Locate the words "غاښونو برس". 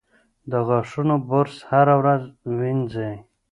0.67-1.57